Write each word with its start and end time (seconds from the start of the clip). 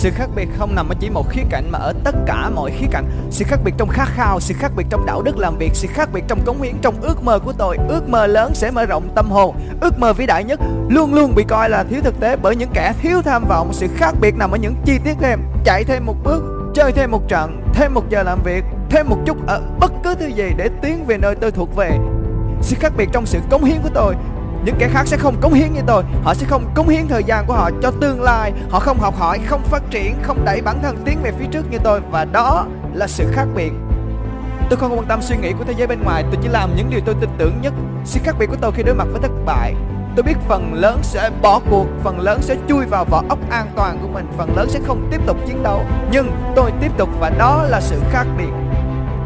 sự 0.00 0.10
khác 0.10 0.30
biệt 0.34 0.48
không 0.58 0.74
nằm 0.74 0.88
ở 0.88 0.94
chỉ 1.00 1.10
một 1.10 1.30
khía 1.30 1.42
cạnh 1.50 1.70
mà 1.70 1.78
ở 1.78 1.92
tất 2.04 2.14
cả 2.26 2.50
mọi 2.54 2.70
khía 2.70 2.86
cạnh. 2.90 3.04
Sự 3.30 3.44
khác 3.48 3.60
biệt 3.64 3.74
trong 3.78 3.88
khát 3.88 4.08
khao, 4.08 4.40
sự 4.40 4.54
khác 4.58 4.72
biệt 4.76 4.86
trong 4.90 5.06
đạo 5.06 5.22
đức 5.22 5.38
làm 5.38 5.58
việc, 5.58 5.70
sự 5.74 5.88
khác 5.92 6.08
biệt 6.12 6.24
trong 6.28 6.40
cống 6.44 6.62
hiến, 6.62 6.74
trong 6.82 7.00
ước 7.00 7.22
mơ 7.22 7.38
của 7.38 7.52
tôi. 7.52 7.76
Ước 7.88 8.08
mơ 8.08 8.26
lớn 8.26 8.54
sẽ 8.54 8.70
mở 8.70 8.86
rộng 8.86 9.08
tâm 9.14 9.30
hồn. 9.30 9.56
Ước 9.80 9.98
mơ 9.98 10.12
vĩ 10.12 10.26
đại 10.26 10.44
nhất 10.44 10.60
luôn 10.88 11.14
luôn 11.14 11.34
bị 11.34 11.44
coi 11.48 11.70
là 11.70 11.84
thiếu 11.84 12.00
thực 12.04 12.20
tế 12.20 12.36
bởi 12.36 12.56
những 12.56 12.70
kẻ 12.74 12.92
thiếu 13.02 13.22
tham 13.22 13.44
vọng. 13.48 13.72
Sự 13.72 13.86
khác 13.96 14.14
biệt 14.20 14.34
nằm 14.36 14.50
ở 14.50 14.56
những 14.56 14.74
chi 14.84 14.98
tiết 15.04 15.14
thêm 15.20 15.40
chạy 15.64 15.84
thêm 15.84 16.06
một 16.06 16.16
bước, 16.24 16.42
chơi 16.74 16.92
thêm 16.92 17.10
một 17.10 17.28
trận, 17.28 17.62
thêm 17.74 17.94
một 17.94 18.10
giờ 18.10 18.22
làm 18.22 18.42
việc, 18.44 18.64
thêm 18.90 19.08
một 19.08 19.18
chút 19.26 19.46
ở 19.46 19.60
bất 19.80 19.92
cứ 20.04 20.14
thứ 20.14 20.26
gì 20.26 20.50
để 20.56 20.68
tiến 20.82 21.04
về 21.06 21.18
nơi 21.18 21.34
tôi 21.34 21.50
thuộc 21.50 21.76
về. 21.76 21.98
Sự 22.62 22.76
khác 22.80 22.92
biệt 22.96 23.08
trong 23.12 23.26
sự 23.26 23.38
cống 23.50 23.64
hiến 23.64 23.82
của 23.82 23.90
tôi 23.94 24.14
những 24.64 24.74
kẻ 24.78 24.88
khác 24.92 25.06
sẽ 25.06 25.16
không 25.16 25.40
cống 25.40 25.52
hiến 25.52 25.72
như 25.72 25.80
tôi. 25.86 26.02
Họ 26.22 26.34
sẽ 26.34 26.46
không 26.46 26.64
cống 26.74 26.88
hiến 26.88 27.08
thời 27.08 27.24
gian 27.24 27.46
của 27.46 27.54
họ 27.54 27.70
cho 27.82 27.90
tương 28.00 28.22
lai. 28.22 28.52
Họ 28.70 28.80
không 28.80 28.98
học 28.98 29.14
hỏi, 29.18 29.38
không 29.46 29.62
phát 29.62 29.82
triển, 29.90 30.14
không 30.22 30.44
đẩy 30.44 30.62
bản 30.62 30.82
thân 30.82 30.96
tiến 31.04 31.18
về 31.22 31.32
phía 31.38 31.46
trước 31.50 31.70
như 31.70 31.78
tôi. 31.84 32.00
Và 32.10 32.24
đó 32.24 32.66
là 32.94 33.06
sự 33.06 33.24
khác 33.32 33.46
biệt. 33.54 33.72
Tôi 34.70 34.78
không 34.78 34.98
quan 34.98 35.06
tâm 35.06 35.22
suy 35.22 35.36
nghĩ 35.36 35.52
của 35.58 35.64
thế 35.64 35.74
giới 35.76 35.86
bên 35.86 36.02
ngoài. 36.02 36.24
Tôi 36.30 36.40
chỉ 36.42 36.48
làm 36.48 36.76
những 36.76 36.90
điều 36.90 37.00
tôi 37.06 37.14
tin 37.20 37.30
tưởng 37.38 37.60
nhất. 37.62 37.72
Sự 38.04 38.20
khác 38.24 38.34
biệt 38.38 38.46
của 38.46 38.56
tôi 38.60 38.72
khi 38.72 38.82
đối 38.82 38.94
mặt 38.94 39.06
với 39.12 39.20
thất 39.20 39.32
bại. 39.46 39.74
Tôi 40.16 40.22
biết 40.22 40.36
phần 40.48 40.74
lớn 40.74 40.98
sẽ 41.02 41.30
bỏ 41.42 41.60
cuộc, 41.70 41.86
phần 42.02 42.20
lớn 42.20 42.38
sẽ 42.42 42.56
chui 42.68 42.86
vào 42.86 43.04
vỏ 43.04 43.22
ốc 43.28 43.38
an 43.50 43.66
toàn 43.76 43.98
của 44.02 44.08
mình, 44.08 44.26
phần 44.36 44.56
lớn 44.56 44.68
sẽ 44.70 44.80
không 44.86 45.08
tiếp 45.10 45.20
tục 45.26 45.36
chiến 45.46 45.62
đấu. 45.62 45.84
Nhưng 46.12 46.30
tôi 46.56 46.72
tiếp 46.80 46.92
tục 46.98 47.08
và 47.20 47.30
đó 47.30 47.62
là 47.62 47.80
sự 47.80 48.00
khác 48.10 48.26
biệt. 48.38 48.50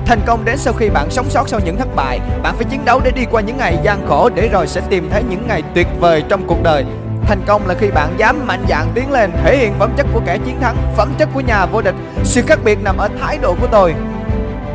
Thành 0.06 0.20
công 0.26 0.44
đến 0.44 0.58
sau 0.58 0.72
khi 0.72 0.90
bạn 0.90 1.10
sống 1.10 1.30
sót 1.30 1.48
sau 1.48 1.60
những 1.64 1.76
thất 1.76 1.88
bại. 1.96 2.20
Bạn 2.42 2.54
phải 2.56 2.64
chiến 2.64 2.84
đấu 2.84 3.00
để 3.04 3.10
đi 3.10 3.24
qua 3.30 3.40
những 3.40 3.56
ngày 3.56 3.78
gian 3.82 4.06
khổ 4.08 4.30
Để 4.34 4.48
rồi 4.48 4.66
sẽ 4.66 4.80
tìm 4.90 5.08
thấy 5.10 5.22
những 5.30 5.48
ngày 5.48 5.62
tuyệt 5.74 5.86
vời 6.00 6.24
trong 6.28 6.46
cuộc 6.46 6.62
đời. 6.62 6.84
Thành 7.26 7.42
công 7.46 7.66
là 7.66 7.74
khi 7.74 7.90
bạn 7.90 8.14
dám 8.18 8.46
mạnh 8.46 8.64
dạn 8.68 8.86
tiến 8.94 9.12
lên, 9.12 9.32
Thể 9.44 9.56
hiện 9.56 9.74
phẩm 9.78 9.92
chất 9.96 10.06
của 10.12 10.20
kẻ 10.26 10.38
chiến 10.38 10.60
thắng, 10.60 10.76
Phẩm 10.96 11.14
chất 11.18 11.28
của 11.34 11.40
nhà 11.40 11.66
vô 11.66 11.82
địch. 11.82 11.94
Sự 12.24 12.42
khác 12.46 12.58
biệt 12.64 12.78
nằm 12.82 12.96
ở 12.96 13.08
thái 13.20 13.38
độ 13.38 13.54
của 13.60 13.66
tôi. 13.70 13.94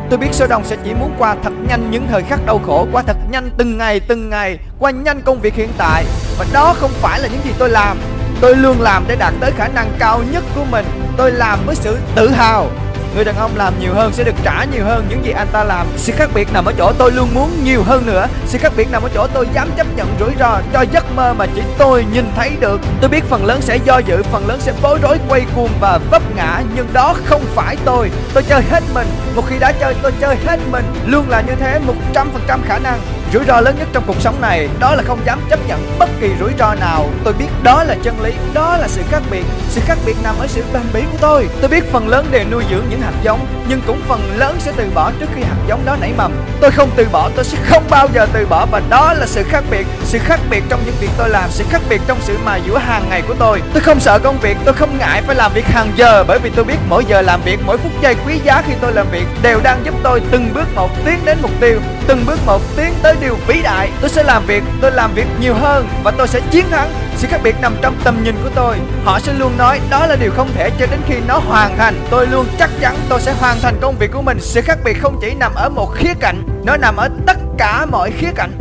Tôi 0.09 0.19
biết 0.19 0.27
số 0.31 0.47
đông 0.47 0.63
sẽ 0.66 0.77
chỉ 0.83 0.94
muốn 0.94 1.16
qua 1.17 1.36
thật 1.43 1.53
nhanh 1.69 1.91
những 1.91 2.08
thời 2.08 2.23
khắc 2.23 2.45
đau 2.45 2.59
khổ, 2.66 2.88
Qua 2.91 3.03
thật 3.08 3.17
nhanh 3.31 3.49
từng 3.58 3.77
ngày 3.77 3.99
từng 3.99 4.30
ngày, 4.30 4.58
Qua 4.80 4.91
nhanh 4.91 5.21
công 5.21 5.39
việc 5.39 5.53
hiện 5.53 5.69
tại. 5.77 6.05
Và 6.39 6.45
đó 6.53 6.75
không 6.80 6.91
phải 6.93 7.19
là 7.19 7.27
những 7.27 7.41
gì 7.43 7.52
tôi 7.58 7.69
làm. 7.69 7.97
Tôi 8.41 8.55
luôn 8.55 8.81
làm 8.81 9.03
để 9.08 9.16
đạt 9.16 9.33
tới 9.39 9.52
khả 9.52 9.67
năng 9.67 9.91
cao 9.99 10.21
nhất 10.31 10.43
của 10.55 10.66
mình. 10.71 10.86
Tôi 11.17 11.31
làm 11.31 11.59
với 11.66 11.75
sự 11.75 11.97
tự 12.16 12.30
hào. 12.30 12.67
Người 13.15 13.25
đàn 13.25 13.35
ông 13.35 13.52
làm 13.55 13.73
nhiều 13.79 13.93
hơn 13.93 14.13
sẽ 14.13 14.23
được 14.23 14.35
trả 14.43 14.63
nhiều 14.63 14.85
hơn 14.85 15.05
những 15.09 15.25
gì 15.25 15.31
anh 15.31 15.47
ta 15.52 15.63
làm. 15.63 15.88
Sự 15.97 16.13
khác 16.15 16.29
biệt 16.33 16.53
nằm 16.53 16.65
ở 16.65 16.73
chỗ 16.77 16.93
tôi 16.97 17.11
luôn 17.11 17.29
muốn 17.33 17.49
nhiều 17.63 17.83
hơn 17.83 18.05
nữa. 18.05 18.27
Sự 18.45 18.57
khác 18.57 18.73
biệt 18.77 18.91
nằm 18.91 19.03
ở 19.03 19.09
chỗ 19.13 19.27
tôi 19.33 19.47
dám 19.53 19.69
chấp 19.77 19.88
nhận 19.95 20.07
rủi 20.19 20.31
ro 20.39 20.59
cho 20.73 20.81
giấc 20.81 21.15
mơ 21.15 21.33
mà 21.33 21.45
chỉ 21.55 21.61
tôi 21.77 22.05
nhìn 22.13 22.25
thấy 22.35 22.52
được. 22.59 22.81
Tôi 23.02 23.09
biết 23.09 23.23
phần 23.30 23.45
lớn 23.45 23.61
sẽ 23.61 23.77
do 23.85 23.97
dự, 23.97 24.23
phần 24.23 24.47
lớn 24.47 24.59
sẽ 24.61 24.73
bối 24.81 24.99
rối 25.02 25.17
quay 25.30 25.45
cuồng 25.55 25.71
và 25.80 25.99
vấp 26.11 26.35
ngã 26.35 26.61
Nhưng 26.75 26.87
đó 26.93 27.15
không 27.25 27.41
phải 27.55 27.77
tôi. 27.85 28.11
Tôi 28.33 28.43
chơi 28.43 28.61
hết 28.69 28.83
mình. 28.93 29.07
Một 29.35 29.43
khi 29.49 29.59
đã 29.59 29.71
chơi 29.71 29.95
tôi 30.02 30.11
chơi 30.21 30.35
hết 30.45 30.59
mình. 30.71 30.85
Luôn 31.05 31.30
là 31.30 31.41
như 31.41 31.55
thế 31.59 31.80
một 31.80 31.95
trăm 32.13 32.30
phần 32.33 32.41
trăm 32.47 32.61
khả 32.67 32.80
năng. 32.80 32.99
Rủi 33.33 33.45
ro 33.45 33.61
lớn 33.61 33.75
nhất 33.80 33.88
trong 33.94 34.03
cuộc 34.08 34.22
sống 34.22 34.41
này 34.41 34.69
đó 34.80 34.95
là 34.95 35.03
không 35.03 35.19
dám 35.25 35.39
chấp 35.49 35.59
nhận 35.67 35.95
bất 35.99 36.09
kỳ 36.19 36.30
rủi 36.39 36.52
ro 36.59 36.75
nào. 36.75 37.09
Tôi 37.23 37.33
biết 37.33 37.47
đó 37.63 37.83
là 37.83 37.95
chân 38.03 38.21
lý, 38.21 38.33
đó 38.53 38.77
là 38.77 38.88
sự 38.88 39.02
khác 39.11 39.21
biệt. 39.31 39.44
Sự 39.69 39.81
khác 39.86 39.97
biệt 40.05 40.16
nằm 40.23 40.36
ở 40.39 40.47
sự 40.47 40.63
bền 40.73 40.81
bỉ 40.94 41.02
của 41.11 41.17
tôi. 41.21 41.47
Tôi 41.61 41.69
biết 41.69 41.91
phần 41.91 42.08
lớn 42.08 42.25
đều 42.31 42.44
nuôi 42.52 42.63
dưỡng 42.69 42.83
những 42.89 43.02
hạt 43.02 43.13
giống, 43.23 43.47
nhưng 43.69 43.81
cũng 43.88 44.02
phần 44.08 44.21
lớn 44.38 44.55
sẽ 44.59 44.71
từ 44.75 44.89
bỏ 44.94 45.11
trước 45.19 45.25
khi 45.36 45.41
hạt 45.44 45.55
giống 45.67 45.86
đó 45.86 45.95
nảy 46.02 46.13
mầm. 46.17 46.31
Tôi 46.61 46.71
không 46.71 46.89
từ 46.95 47.08
bỏ, 47.11 47.30
tôi 47.36 47.45
sẽ 47.45 47.58
không 47.69 47.83
bao 47.89 48.08
giờ 48.13 48.27
từ 48.33 48.45
bỏ 48.45 48.66
và 48.71 48.81
đó 48.89 49.13
là 49.13 49.25
sự 49.25 49.43
khác 49.43 49.64
biệt. 49.71 49.88
Sự 50.03 50.19
khác 50.19 50.39
biệt 50.49 50.64
trong 50.69 50.80
những 50.86 50.95
việc 50.99 51.09
tôi 51.17 51.30
làm, 51.30 51.49
sự 51.49 51.64
khác 51.69 51.81
biệt 51.89 52.02
trong 52.08 52.17
sự 52.21 52.38
mài 52.45 52.61
giữa 52.67 52.77
hàng 52.77 53.09
ngày 53.09 53.21
của 53.27 53.36
tôi. 53.39 53.61
Tôi 53.73 53.81
không 53.81 53.99
sợ 53.99 54.20
công 54.20 54.39
việc, 54.39 54.58
tôi 54.65 54.73
không 54.73 54.98
ngại 54.98 55.21
phải 55.21 55.36
làm 55.36 55.54
việc 55.54 55.65
hàng 55.65 55.92
giờ 55.95 56.23
bởi 56.27 56.39
vì 56.39 56.49
tôi 56.55 56.65
biết 56.65 56.77
mỗi 56.89 57.05
giờ 57.05 57.21
làm 57.21 57.42
việc, 57.42 57.59
mỗi 57.65 57.77
phút 57.77 57.92
giây 58.02 58.15
quý 58.25 58.39
giá 58.43 58.61
khi 58.67 58.73
tôi 58.81 58.93
làm 58.93 59.08
việc 59.11 59.25
đều 59.42 59.59
đang 59.64 59.86
giúp 59.86 59.95
tôi 60.04 60.21
từng 60.31 60.54
bước 60.54 60.75
một 60.75 60.89
tiến 61.05 61.20
đến 61.25 61.37
mục 61.42 61.52
tiêu, 61.59 61.80
từng 62.08 62.23
bước 62.25 62.39
một 62.45 62.61
tiến 62.75 62.93
tới 63.02 63.15
điều 63.21 63.35
vĩ 63.47 63.61
đại. 63.63 63.89
Tôi 64.02 64.09
sẽ 64.09 64.23
làm 64.23 64.45
việc, 64.45 64.63
tôi 64.81 64.91
làm 64.91 65.13
việc 65.13 65.27
nhiều 65.39 65.53
hơn 65.53 65.87
và 66.03 66.11
tôi 66.11 66.27
sẽ 66.27 66.39
chiến 66.52 66.65
thắng. 66.71 66.89
Sự 67.17 67.27
khác 67.31 67.39
biệt 67.43 67.55
nằm 67.61 67.75
trong 67.81 67.95
tầm 68.03 68.23
nhìn 68.23 68.35
của 68.43 68.49
tôi. 68.55 68.77
Họ 69.05 69.19
sẽ 69.19 69.33
luôn 69.33 69.57
nói 69.57 69.80
đó 69.89 70.05
là 70.07 70.15
điều 70.15 70.31
không 70.31 70.49
thể 70.55 70.69
cho 70.80 70.85
đến 70.91 70.99
khi 71.07 71.15
nó 71.27 71.37
hoàn 71.37 71.77
thành. 71.77 71.93
Tôi 72.09 72.27
luôn 72.27 72.45
chắc 72.59 72.69
chắn 72.81 72.95
tôi 73.09 73.21
sẽ 73.21 73.33
hoàn 73.33 73.57
thành 73.61 73.77
công 73.81 73.95
việc 73.99 74.11
của 74.11 74.21
mình. 74.21 74.37
Sự 74.41 74.61
khác 74.61 74.77
biệt 74.83 74.93
không 75.02 75.19
chỉ 75.21 75.33
nằm 75.33 75.55
ở 75.55 75.69
một 75.69 75.95
khía 75.95 76.13
cạnh, 76.19 76.43
nó 76.65 76.77
nằm 76.77 76.95
ở 76.95 77.09
tất 77.27 77.37
cả 77.57 77.85
mọi 77.85 78.11
khía 78.11 78.31
cạnh. 78.35 78.52